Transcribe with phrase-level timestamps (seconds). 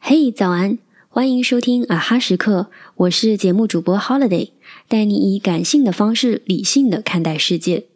[0.00, 0.78] 嘿，早安！
[1.08, 4.50] 欢迎收听啊哈时刻，我是节目主播 Holiday，
[4.86, 7.86] 带你以感性的方式理性的看待世界。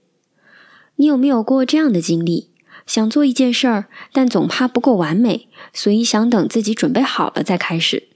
[0.96, 2.48] 你有没有过这样的经历？
[2.86, 8.08] 想做一件事儿，但总怕不够完美，所以想等自己准备好了再开始。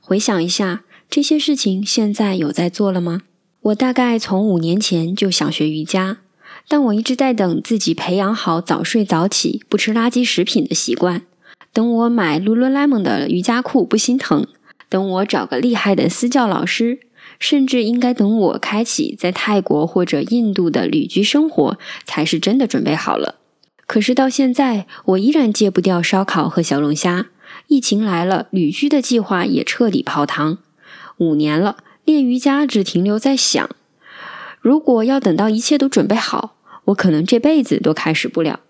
[0.00, 3.22] 回想一下，这些事情现在有在做了吗？
[3.60, 6.18] 我大概从五年前就想学瑜伽，
[6.68, 11.22] 但我一直在等自己培养好早睡早起、不吃垃圾食品的习惯。
[11.72, 14.46] 等我买 Lululemon 的瑜伽裤不心疼，
[14.88, 17.00] 等我找个厉害的私教老师，
[17.38, 23.36] 甚至应该等我开启在泰国或者印度的旅居生活，才是真的准备好了。
[23.86, 27.26] 可是到现在，我依然戒不掉烧烤和小龙虾。
[27.68, 30.58] 疫情来了，旅居的计划也彻底泡汤。
[31.18, 33.68] 五年了，练瑜伽只停留在想。
[34.62, 38.60] 如果要等到一切都准备好，我可能这辈子都开始不了。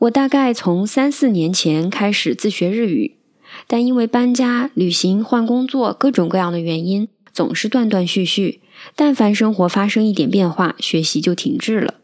[0.00, 3.16] 我大概从三四年前开始自学日语，
[3.66, 8.60] 但因为搬家、旅行、换工作各种各样的原因，总是断断续续。
[8.94, 11.94] 但凡生活发生一点变化，学习就停滞了。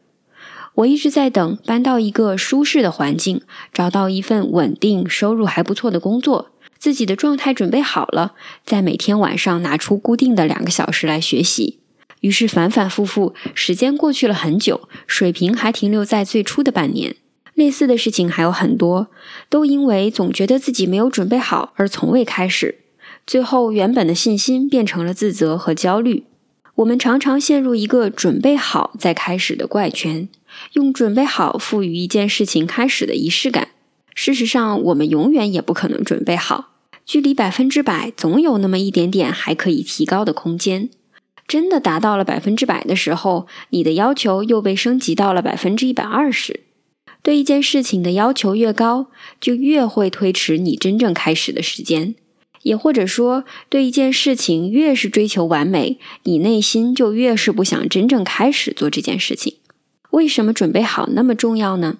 [0.77, 8.33] 我一直在等搬到一个舒适的环境，找到一份稳定、收入还不错的工作，自己的状态准备好了，
[8.65, 11.80] 再每天晚上拿出固定的两个小时来学习。
[12.21, 17.17] 于是反反复复，时间过去了很久，水平还停留在最初的半年。
[17.55, 19.09] 类似的事情还有很多，
[19.51, 22.79] 都因为总觉得自己没有准备好而从未开始，
[23.27, 26.25] 最后原本的信心变成了自责和焦虑。
[26.77, 30.29] 我们常常陷入一个准备好再开始的怪圈，
[30.73, 33.69] 用准备好赋予一件事情开始的仪式感。
[34.15, 36.71] 事实上，我们永远也不可能准备好，
[37.05, 40.89] 距离百分之百总有那么一点点还可以提高的空间。
[41.51, 46.61] 真的达到了百分之百的时候，你的要求又被升级到了百分之一百二十。
[47.23, 49.09] 对一件事情的要求越高，
[49.41, 52.15] 就越会推迟你真正开始的时间；
[52.63, 59.57] 也或者说，对一件事情越是追求完美，你内心就越是不想真正开始做这件事情。
[60.11, 61.99] 为什么准备好那么重要呢？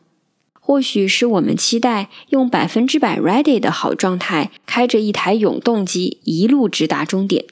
[0.61, 7.47] 或许是我们期待用百分之百 ready 的好状态，开着一台永动机一路直达终点。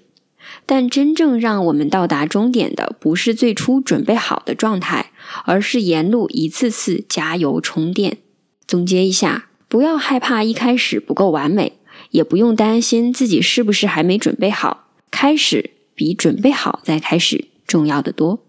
[0.69, 5.13] 但真正让我们到达终点的，不是最初准备好的状态，
[5.47, 8.19] 而是沿路一次次加油充电。
[8.67, 11.79] 总结一下，不要害怕一开始不够完美，
[12.11, 14.89] 也不用担心自己是不是还没准备好。
[15.11, 18.41] 开始比准备好再开始重要的多。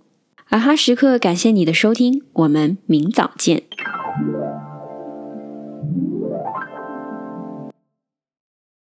[0.49, 3.63] 啊哈时刻，感谢你的收听，我们明早见。